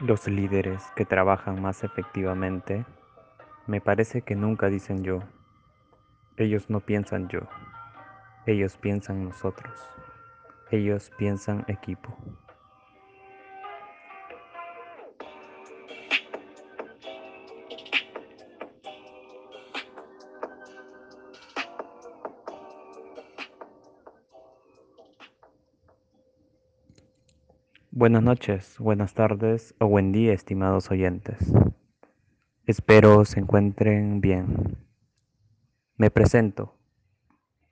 Los 0.00 0.28
líderes 0.28 0.92
que 0.94 1.04
trabajan 1.04 1.60
más 1.60 1.82
efectivamente 1.82 2.86
me 3.66 3.80
parece 3.80 4.22
que 4.22 4.36
nunca 4.36 4.68
dicen 4.68 5.02
yo. 5.02 5.24
Ellos 6.36 6.70
no 6.70 6.78
piensan 6.78 7.26
yo. 7.26 7.40
Ellos 8.46 8.76
piensan 8.76 9.24
nosotros. 9.24 9.76
Ellos 10.70 11.10
piensan 11.18 11.64
equipo. 11.66 12.16
Buenas 27.98 28.22
noches, 28.22 28.76
buenas 28.78 29.12
tardes 29.12 29.74
o 29.80 29.88
buen 29.88 30.12
día, 30.12 30.32
estimados 30.32 30.88
oyentes. 30.92 31.36
Espero 32.64 33.24
se 33.24 33.40
encuentren 33.40 34.20
bien. 34.20 34.78
Me 35.96 36.08
presento. 36.08 36.78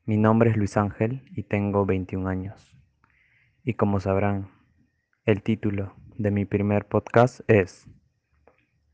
Mi 0.05 0.17
nombre 0.17 0.51
es 0.51 0.57
Luis 0.57 0.77
Ángel 0.77 1.23
y 1.37 1.45
tengo 1.45 1.87
21 1.87 2.29
años. 2.29 2.77
Y 3.63 3.75
como 3.75 4.01
sabrán, 4.01 4.51
el 5.27 5.45
título 5.45 5.95
de 6.17 6.33
mi 6.33 6.45
primer 6.45 6.89
podcast 6.89 7.49
es 7.49 7.87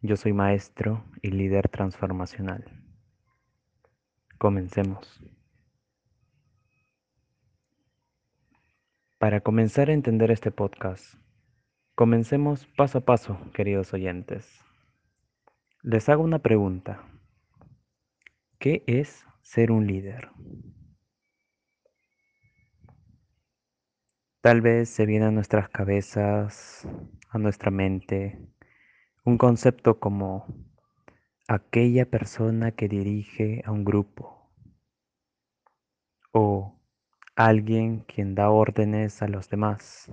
Yo 0.02 0.19
soy 0.19 0.34
maestro 0.34 1.02
y 1.22 1.30
líder 1.30 1.70
transformacional. 1.70 2.62
Comencemos. 4.36 5.25
Para 9.23 9.41
comenzar 9.41 9.89
a 9.89 9.92
entender 9.92 10.33
este 10.33 10.51
podcast, 10.51 11.15
comencemos 11.95 12.67
paso 12.77 12.98
a 12.98 13.01
paso, 13.03 13.39
queridos 13.55 13.95
oyentes. 13.95 14.51
Les 15.81 16.09
hago 16.09 16.25
una 16.25 16.41
pregunta. 16.41 17.06
¿Qué 18.59 18.83
es 18.89 19.25
ser 19.41 19.70
un 19.70 19.87
líder? 19.87 20.28
Tal 24.41 24.61
vez 24.61 24.89
se 24.89 25.06
viene 25.06 25.27
a 25.27 25.31
nuestras 25.31 25.69
cabezas, 25.69 26.84
a 27.28 27.39
nuestra 27.39 27.70
mente, 27.70 28.41
un 29.25 29.39
concepto 29.39 30.00
como 30.00 30.48
aquella 31.47 32.11
persona 32.11 32.73
que 32.73 32.89
dirige 32.89 33.62
a 33.65 33.70
un 33.70 33.84
grupo 33.84 34.50
o 36.33 36.81
alguien 37.34 38.00
quien 38.00 38.34
da 38.34 38.50
órdenes 38.50 39.22
a 39.22 39.28
los 39.28 39.48
demás 39.48 40.11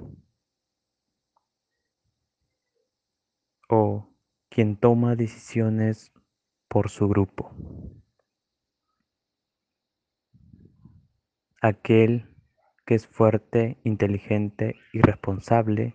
o 3.70 4.10
quien 4.50 4.78
toma 4.78 5.16
decisiones 5.16 6.12
por 6.68 6.90
su 6.90 7.08
grupo. 7.08 7.52
Aquel 11.62 12.36
que 12.86 12.96
es 12.96 13.06
fuerte, 13.06 13.78
inteligente 13.84 14.76
y 14.94 15.02
responsable 15.02 15.94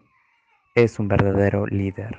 es 0.75 0.99
un 0.99 1.09
verdadero 1.09 1.67
líder. 1.67 2.19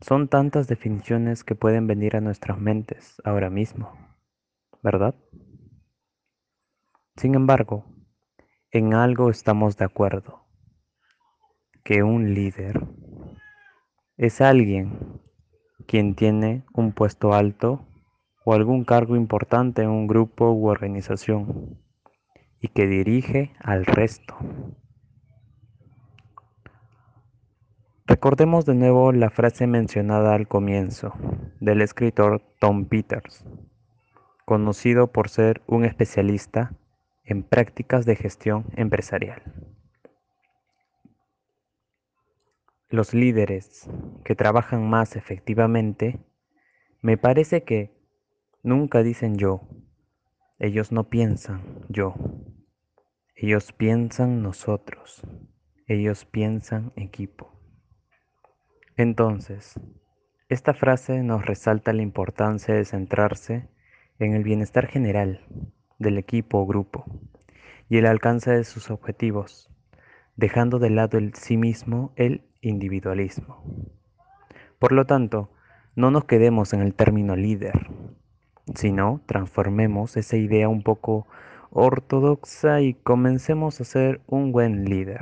Son 0.00 0.28
tantas 0.28 0.68
definiciones 0.68 1.42
que 1.42 1.54
pueden 1.54 1.86
venir 1.86 2.16
a 2.16 2.20
nuestras 2.20 2.58
mentes 2.58 3.20
ahora 3.24 3.48
mismo, 3.48 3.92
¿verdad? 4.82 5.14
Sin 7.16 7.34
embargo, 7.34 7.86
en 8.70 8.92
algo 8.92 9.30
estamos 9.30 9.78
de 9.78 9.86
acuerdo, 9.86 10.44
que 11.82 12.02
un 12.02 12.34
líder 12.34 12.86
es 14.18 14.42
alguien 14.42 15.22
quien 15.86 16.14
tiene 16.14 16.66
un 16.74 16.92
puesto 16.92 17.32
alto 17.32 17.86
o 18.44 18.52
algún 18.52 18.84
cargo 18.84 19.16
importante 19.16 19.80
en 19.80 19.88
un 19.88 20.06
grupo 20.06 20.52
u 20.52 20.68
organización 20.68 21.78
y 22.60 22.68
que 22.68 22.86
dirige 22.86 23.54
al 23.60 23.86
resto. 23.86 24.36
Recordemos 28.04 28.66
de 28.66 28.74
nuevo 28.74 29.10
la 29.12 29.30
frase 29.30 29.66
mencionada 29.66 30.34
al 30.34 30.48
comienzo 30.48 31.14
del 31.60 31.80
escritor 31.80 32.42
Tom 32.60 32.84
Peters, 32.84 33.42
conocido 34.44 35.12
por 35.12 35.30
ser 35.30 35.62
un 35.66 35.86
especialista 35.86 36.76
en 37.26 37.42
prácticas 37.42 38.06
de 38.06 38.16
gestión 38.16 38.66
empresarial. 38.76 39.42
Los 42.88 43.14
líderes 43.14 43.90
que 44.24 44.36
trabajan 44.36 44.88
más 44.88 45.16
efectivamente, 45.16 46.20
me 47.02 47.18
parece 47.18 47.64
que 47.64 47.92
nunca 48.62 49.02
dicen 49.02 49.36
yo, 49.36 49.68
ellos 50.60 50.92
no 50.92 51.08
piensan 51.08 51.84
yo, 51.88 52.14
ellos 53.34 53.72
piensan 53.72 54.42
nosotros, 54.42 55.22
ellos 55.88 56.24
piensan 56.24 56.92
equipo. 56.94 57.52
Entonces, 58.96 59.74
esta 60.48 60.74
frase 60.74 61.24
nos 61.24 61.44
resalta 61.44 61.92
la 61.92 62.02
importancia 62.02 62.72
de 62.72 62.84
centrarse 62.84 63.68
en 64.20 64.34
el 64.34 64.44
bienestar 64.44 64.86
general 64.86 65.44
del 65.98 66.18
equipo 66.18 66.58
o 66.58 66.66
grupo 66.66 67.04
y 67.88 67.98
el 67.98 68.06
alcance 68.06 68.50
de 68.50 68.64
sus 68.64 68.90
objetivos, 68.90 69.70
dejando 70.36 70.78
de 70.78 70.90
lado 70.90 71.18
el 71.18 71.34
sí 71.34 71.56
mismo 71.56 72.12
el 72.16 72.42
individualismo. 72.60 73.62
Por 74.78 74.92
lo 74.92 75.06
tanto, 75.06 75.50
no 75.94 76.10
nos 76.10 76.24
quedemos 76.24 76.72
en 76.72 76.80
el 76.80 76.94
término 76.94 77.36
líder, 77.36 77.88
sino 78.74 79.20
transformemos 79.26 80.16
esa 80.16 80.36
idea 80.36 80.68
un 80.68 80.82
poco 80.82 81.26
ortodoxa 81.70 82.80
y 82.80 82.94
comencemos 82.94 83.80
a 83.80 83.84
ser 83.84 84.20
un 84.26 84.52
buen 84.52 84.84
líder. 84.84 85.20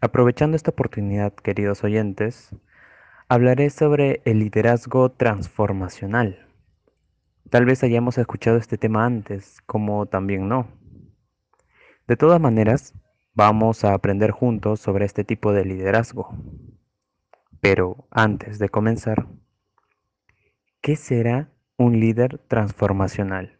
Aprovechando 0.00 0.56
esta 0.56 0.72
oportunidad, 0.72 1.32
queridos 1.32 1.84
oyentes, 1.84 2.54
hablaré 3.28 3.70
sobre 3.70 4.20
el 4.24 4.40
liderazgo 4.40 5.10
transformacional. 5.10 6.51
Tal 7.50 7.64
vez 7.64 7.82
hayamos 7.84 8.18
escuchado 8.18 8.56
este 8.56 8.78
tema 8.78 9.04
antes, 9.04 9.60
como 9.66 10.06
también 10.06 10.48
no. 10.48 10.66
De 12.08 12.16
todas 12.16 12.40
maneras, 12.40 12.94
vamos 13.34 13.84
a 13.84 13.94
aprender 13.94 14.30
juntos 14.30 14.80
sobre 14.80 15.04
este 15.04 15.24
tipo 15.24 15.52
de 15.52 15.64
liderazgo. 15.64 16.34
Pero 17.60 18.08
antes 18.10 18.58
de 18.58 18.68
comenzar, 18.68 19.26
¿qué 20.80 20.96
será 20.96 21.50
un 21.76 22.00
líder 22.00 22.38
transformacional? 22.48 23.56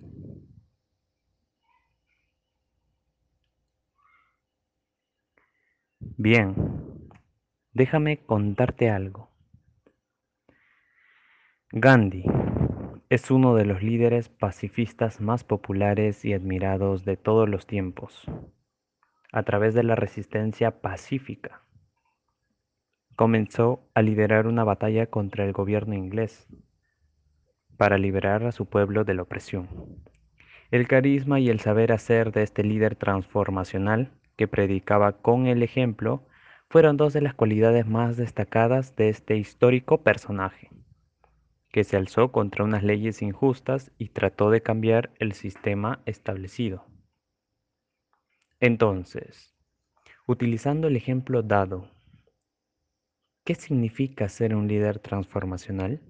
Bien, 6.17 6.55
déjame 7.73 8.19
contarte 8.25 8.91
algo. 8.91 9.31
Gandhi 11.73 12.25
es 13.13 13.31
uno 13.31 13.55
de 13.55 13.67
los 13.67 13.83
líderes 13.83 14.31
pacifistas 14.31 15.21
más 15.21 15.45
populares 15.45 16.25
y 16.25 16.33
admirados 16.33 17.05
de 17.05 17.19
todos 17.19 17.47
los 17.47 17.67
tiempos, 17.67 18.25
a 19.31 19.43
través 19.43 19.75
de 19.75 19.83
la 19.83 19.95
resistencia 19.95 20.81
pacífica. 20.81 21.61
Comenzó 23.15 23.87
a 23.93 24.01
liderar 24.01 24.47
una 24.47 24.65
batalla 24.65 25.09
contra 25.09 25.45
el 25.45 25.53
gobierno 25.53 25.93
inglés 25.95 26.49
para 27.77 27.99
liberar 27.99 28.47
a 28.47 28.53
su 28.53 28.65
pueblo 28.65 29.05
de 29.05 29.13
la 29.13 29.25
opresión. 29.25 29.69
El 30.71 30.89
carisma 30.89 31.39
y 31.39 31.51
el 31.51 31.61
saber 31.61 31.93
hacer 31.93 32.33
de 32.33 32.43
este 32.43 32.65
líder 32.65 32.97
transformacional 32.97 34.11
que 34.37 34.49
predicaba 34.49 35.21
con 35.21 35.47
el 35.47 35.63
ejemplo 35.63 36.25
fueron 36.71 36.97
dos 36.97 37.13
de 37.13 37.21
las 37.21 37.35
cualidades 37.35 37.87
más 37.87 38.17
destacadas 38.17 38.97
de 38.97 39.11
este 39.11 39.37
histórico 39.37 40.03
personaje 40.03 40.71
que 41.73 41.85
se 41.85 41.97
alzó 41.97 42.31
contra 42.33 42.65
unas 42.65 42.85
leyes 42.85 43.23
injustas 43.23 43.91
y 43.99 44.11
trató 44.11 44.51
de 44.51 44.63
cambiar 44.63 45.11
el 45.19 45.33
sistema 45.33 46.03
establecido. 46.07 46.87
Entonces, 48.61 49.55
utilizando 50.27 50.87
el 50.89 50.97
ejemplo 50.97 51.43
dado, 51.43 51.91
¿qué 53.45 53.55
significa 53.55 54.29
ser 54.29 54.55
un 54.55 54.69
líder 54.69 54.99
transformacional? 54.99 56.03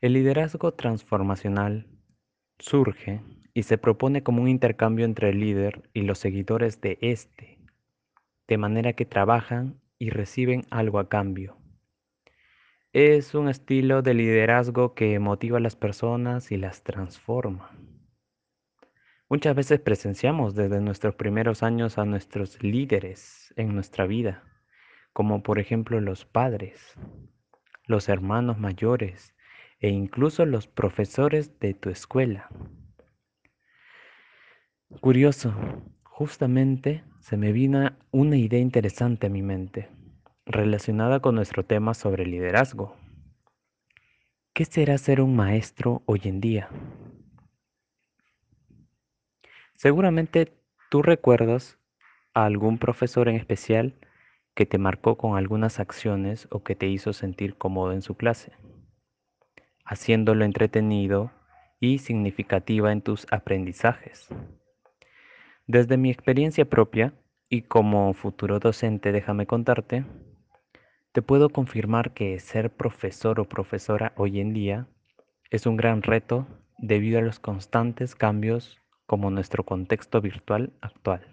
El 0.00 0.14
liderazgo 0.14 0.74
transformacional 0.74 1.86
surge 2.58 3.22
y 3.54 3.62
se 3.62 3.78
propone 3.78 4.22
como 4.22 4.42
un 4.42 4.48
intercambio 4.48 5.04
entre 5.04 5.30
el 5.30 5.40
líder 5.40 5.88
y 5.94 6.02
los 6.02 6.18
seguidores 6.18 6.80
de 6.80 6.98
éste, 7.02 7.58
de 8.48 8.58
manera 8.58 8.94
que 8.94 9.06
trabajan 9.06 9.80
y 9.98 10.10
reciben 10.10 10.64
algo 10.70 10.98
a 10.98 11.08
cambio. 11.08 11.59
Es 12.92 13.36
un 13.36 13.48
estilo 13.48 14.02
de 14.02 14.14
liderazgo 14.14 14.94
que 14.94 15.16
motiva 15.20 15.58
a 15.58 15.60
las 15.60 15.76
personas 15.76 16.50
y 16.50 16.56
las 16.56 16.82
transforma. 16.82 17.70
Muchas 19.28 19.54
veces 19.54 19.78
presenciamos 19.78 20.56
desde 20.56 20.80
nuestros 20.80 21.14
primeros 21.14 21.62
años 21.62 21.98
a 21.98 22.04
nuestros 22.04 22.60
líderes 22.64 23.54
en 23.54 23.76
nuestra 23.76 24.08
vida, 24.08 24.42
como 25.12 25.44
por 25.44 25.60
ejemplo 25.60 26.00
los 26.00 26.24
padres, 26.24 26.96
los 27.86 28.08
hermanos 28.08 28.58
mayores 28.58 29.36
e 29.78 29.90
incluso 29.90 30.44
los 30.44 30.66
profesores 30.66 31.60
de 31.60 31.74
tu 31.74 31.90
escuela. 31.90 32.48
Curioso, 35.00 35.54
justamente 36.02 37.04
se 37.20 37.36
me 37.36 37.52
vino 37.52 37.96
una 38.10 38.36
idea 38.36 38.58
interesante 38.58 39.28
a 39.28 39.30
mi 39.30 39.42
mente, 39.42 39.88
relacionada 40.50 41.20
con 41.20 41.34
nuestro 41.34 41.64
tema 41.64 41.94
sobre 41.94 42.26
liderazgo. 42.26 42.96
¿Qué 44.52 44.64
será 44.64 44.98
ser 44.98 45.20
un 45.20 45.36
maestro 45.36 46.02
hoy 46.06 46.22
en 46.24 46.40
día? 46.40 46.68
Seguramente 49.74 50.52
tú 50.90 51.02
recuerdas 51.02 51.78
a 52.34 52.44
algún 52.44 52.78
profesor 52.78 53.28
en 53.28 53.36
especial 53.36 53.94
que 54.54 54.66
te 54.66 54.78
marcó 54.78 55.16
con 55.16 55.36
algunas 55.36 55.80
acciones 55.80 56.48
o 56.50 56.62
que 56.62 56.74
te 56.74 56.88
hizo 56.88 57.12
sentir 57.12 57.56
cómodo 57.56 57.92
en 57.92 58.02
su 58.02 58.16
clase, 58.16 58.52
haciéndolo 59.84 60.44
entretenido 60.44 61.30
y 61.78 61.98
significativa 61.98 62.92
en 62.92 63.00
tus 63.00 63.26
aprendizajes. 63.30 64.28
Desde 65.66 65.96
mi 65.96 66.10
experiencia 66.10 66.64
propia 66.68 67.14
y 67.48 67.62
como 67.62 68.12
futuro 68.12 68.58
docente, 68.58 69.12
déjame 69.12 69.46
contarte, 69.46 70.04
te 71.12 71.22
puedo 71.22 71.50
confirmar 71.50 72.12
que 72.12 72.38
ser 72.38 72.70
profesor 72.70 73.40
o 73.40 73.48
profesora 73.48 74.12
hoy 74.16 74.40
en 74.40 74.52
día 74.52 74.86
es 75.50 75.66
un 75.66 75.76
gran 75.76 76.02
reto 76.02 76.46
debido 76.78 77.18
a 77.18 77.22
los 77.22 77.40
constantes 77.40 78.14
cambios 78.14 78.78
como 79.06 79.30
nuestro 79.30 79.64
contexto 79.64 80.20
virtual 80.20 80.72
actual 80.80 81.26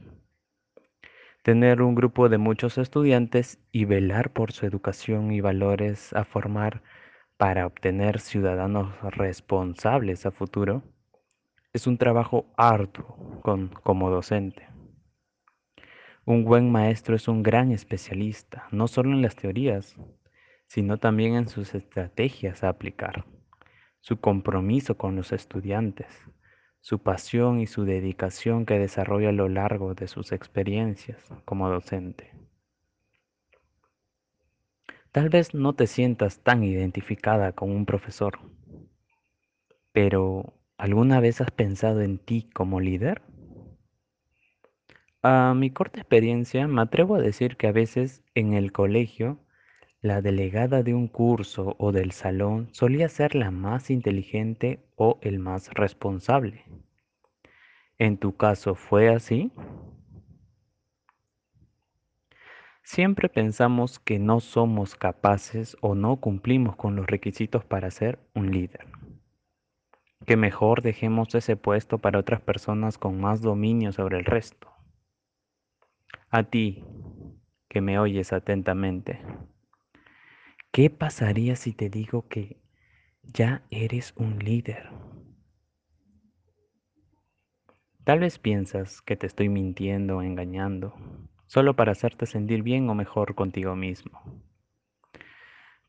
tener 1.48 1.82
un 1.82 1.96
grupo 1.96 2.28
de 2.28 2.38
muchos 2.38 2.78
estudiantes 2.78 3.58
y 3.72 3.86
velar 3.86 4.32
por 4.32 4.52
su 4.52 4.66
educación 4.66 5.32
y 5.32 5.40
valores 5.40 6.12
a 6.12 6.26
formar 6.26 6.84
para 7.38 7.66
obtener 7.66 8.20
ciudadanos 8.20 8.94
responsables 9.16 10.26
a 10.26 10.32
futuro 10.32 10.84
es 11.72 11.88
un 11.88 11.98
trabajo 11.98 12.48
arduo 12.58 13.42
como 13.82 14.10
docente. 14.10 14.68
Un 16.28 16.44
buen 16.44 16.70
maestro 16.70 17.16
es 17.16 17.30
un 17.30 17.42
gran 17.42 17.72
especialista, 17.72 18.68
no 18.72 18.90
solo 18.90 19.14
en 19.14 19.22
las 19.22 19.38
teorías, 19.38 19.96
sino 20.66 20.98
también 20.98 21.36
en 21.36 21.48
sus 21.48 21.74
estrategias 21.74 22.66
a 22.66 22.68
aplicar, 22.68 23.24
su 24.02 24.20
compromiso 24.20 24.98
con 24.98 25.16
los 25.16 25.32
estudiantes, 25.32 26.10
su 26.82 27.00
pasión 27.00 27.62
y 27.62 27.66
su 27.66 27.86
dedicación 27.86 28.66
que 28.66 28.78
desarrolla 28.78 29.30
a 29.30 29.32
lo 29.32 29.48
largo 29.48 29.96
de 29.96 30.10
sus 30.10 30.34
experiencias 30.34 31.24
como 31.46 31.70
docente. 31.70 32.34
Tal 35.14 35.30
vez 35.30 35.54
no 35.54 35.76
te 35.76 35.88
sientas 35.88 36.44
tan 36.44 36.62
identificada 36.62 37.54
con 37.54 37.72
un 37.72 37.86
profesor, 37.86 38.38
pero 39.94 40.60
¿alguna 40.78 41.22
vez 41.22 41.40
has 41.40 41.52
pensado 41.52 42.02
en 42.02 42.18
ti 42.18 42.50
como 42.54 42.82
líder? 42.82 43.22
A 45.30 45.54
mi 45.54 45.72
corta 45.72 46.00
experiencia 46.00 46.70
me 46.70 46.82
atrevo 46.82 47.16
a 47.16 47.22
decir 47.22 47.58
que 47.58 47.68
a 47.68 47.74
veces 47.74 48.24
en 48.34 48.54
el 48.54 48.72
colegio 48.72 49.38
la 50.00 50.22
delegada 50.22 50.84
de 50.84 50.94
un 50.94 51.10
curso 51.10 51.76
o 51.80 51.92
del 51.92 52.14
salón 52.14 52.70
solía 52.72 53.10
ser 53.10 53.36
la 53.36 53.52
más 53.52 53.90
inteligente 53.90 54.80
o 54.96 55.20
el 55.22 55.40
más 55.40 55.70
responsable. 55.74 56.64
¿En 57.98 58.18
tu 58.18 58.38
caso 58.38 58.74
fue 58.74 59.10
así? 59.10 59.52
Siempre 62.82 63.28
pensamos 63.28 64.00
que 64.00 64.20
no 64.20 64.40
somos 64.40 64.96
capaces 64.96 65.76
o 65.82 65.94
no 65.94 66.22
cumplimos 66.22 66.78
con 66.78 66.96
los 66.96 67.06
requisitos 67.06 67.66
para 67.66 67.92
ser 67.92 68.18
un 68.34 68.52
líder. 68.52 68.88
Que 70.26 70.38
mejor 70.38 70.82
dejemos 70.82 71.36
ese 71.36 71.58
puesto 71.58 71.98
para 71.98 72.18
otras 72.18 72.40
personas 72.40 72.98
con 72.98 73.20
más 73.20 73.42
dominio 73.42 73.92
sobre 73.92 74.20
el 74.20 74.24
resto. 74.24 74.77
A 76.30 76.44
ti, 76.44 76.84
que 77.70 77.80
me 77.80 77.98
oyes 78.00 78.34
atentamente, 78.34 79.22
¿qué 80.72 80.90
pasaría 80.90 81.56
si 81.56 81.72
te 81.72 81.90
digo 81.90 82.28
que 82.28 82.62
ya 83.24 83.64
eres 83.72 84.14
un 84.18 84.38
líder? 84.40 84.90
Tal 88.04 88.20
vez 88.20 88.40
piensas 88.40 89.02
que 89.02 89.16
te 89.16 89.26
estoy 89.26 89.48
mintiendo 89.48 90.18
o 90.18 90.22
engañando, 90.22 90.94
solo 91.46 91.78
para 91.78 91.94
hacerte 91.94 92.26
sentir 92.26 92.62
bien 92.62 92.90
o 92.90 92.94
mejor 92.94 93.34
contigo 93.34 93.78
mismo. 93.78 94.22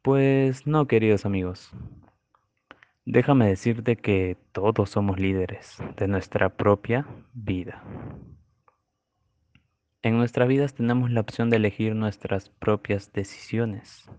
Pues 0.02 0.68
no, 0.68 0.86
queridos 0.86 1.26
amigos. 1.26 1.72
Déjame 3.04 3.48
decirte 3.48 3.96
que 3.96 4.36
todos 4.52 4.90
somos 4.90 5.18
líderes 5.18 5.78
de 5.96 6.06
nuestra 6.06 6.50
propia 6.50 7.06
vida. 7.32 7.82
En 10.08 10.16
nuestras 10.16 10.48
vidas 10.48 10.74
tenemos 10.74 11.10
la 11.10 11.20
opción 11.20 11.50
de 11.50 11.56
elegir 11.56 11.94
nuestras 11.94 12.48
propias 12.48 13.12
decisiones, 13.12 14.10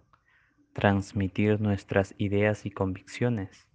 transmitir 0.74 1.60
nuestras 1.60 2.14
ideas 2.18 2.66
y 2.66 2.72
convicciones, 2.72 3.68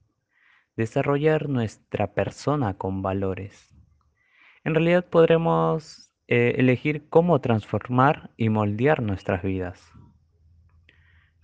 desarrollar 0.76 1.48
nuestra 1.48 2.14
persona 2.14 2.74
con 2.78 3.02
valores 3.02 3.74
en 4.64 4.74
realidad 4.74 5.04
podremos 5.04 6.10
eh, 6.26 6.54
elegir 6.56 7.06
cómo 7.10 7.38
transformar 7.42 8.30
y 8.38 8.48
moldear 8.48 9.02
nuestras 9.02 9.42
vidas. 9.42 9.92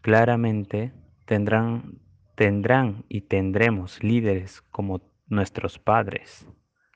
Claramente 0.01 0.95
tendrán, 1.27 2.01
tendrán 2.35 3.05
y 3.11 3.21
tendremos 3.21 4.03
líderes 4.03 4.63
como 4.63 5.03
nuestros 5.27 5.79
padres, 5.79 6.47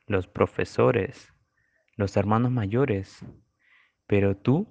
los 0.07 0.27
profesores, 0.27 1.31
los 1.97 2.17
hermanos 2.17 2.51
mayores, 2.51 3.23
pero 4.07 4.37
tú, 4.37 4.67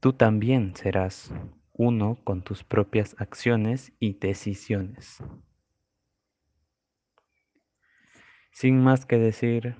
tú 0.00 0.12
también 0.12 0.74
serás 0.76 1.32
uno 1.72 2.18
con 2.24 2.42
tus 2.42 2.64
propias 2.64 3.14
acciones 3.18 3.92
y 4.00 4.18
decisiones. 4.18 5.22
Sin 8.50 8.82
más 8.82 9.06
que 9.06 9.18
decir, 9.18 9.76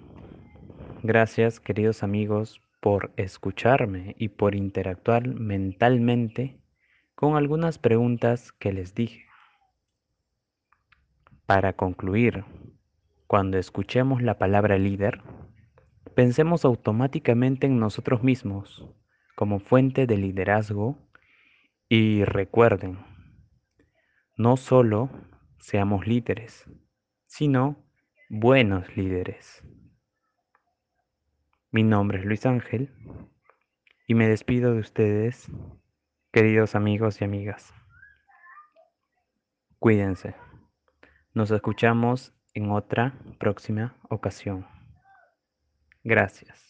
Gracias, 1.05 1.61
queridos 1.61 2.03
amigos, 2.03 2.61
por 2.81 3.13
escucharme 3.17 4.17
y 4.19 4.31
por 4.31 4.57
interactuar 4.57 5.29
mentalmente 5.29 6.61
con 7.15 7.37
algunas 7.37 7.79
preguntas 7.79 8.51
que 8.51 8.73
les 8.73 8.97
dije. 8.97 9.27
Para 11.47 11.75
concluir, 11.75 12.45
cuando 13.29 13.59
escuchemos 13.59 14.21
la 14.21 14.39
palabra 14.39 14.77
líder, 14.77 15.23
pensemos 16.15 16.65
automáticamente 16.65 17.67
en 17.67 17.79
nosotros 17.79 18.23
mismos 18.23 18.85
como 19.35 19.61
fuente 19.61 20.07
de 20.07 20.17
liderazgo 20.17 20.99
y 21.89 22.25
recuerden, 22.25 22.99
no 24.37 24.57
solo 24.57 25.11
seamos 25.59 26.07
líderes, 26.07 26.65
sino 27.27 27.77
buenos 28.29 28.97
líderes. 28.97 29.63
Mi 31.71 31.83
nombre 31.83 32.19
es 32.19 32.25
Luis 32.25 32.47
Ángel 32.47 32.91
y 34.07 34.15
me 34.15 34.29
despido 34.29 34.73
de 34.73 34.81
ustedes, 34.81 35.51
queridos 36.33 36.75
amigos 36.75 37.21
y 37.21 37.25
amigas. 37.25 37.75
Cuídense. 39.79 40.35
Nos 41.35 41.51
escuchamos 41.51 42.35
en 42.55 42.71
otra 42.71 43.15
próxima 43.39 43.97
ocasión. 44.09 44.78
Gracias. 46.05 46.68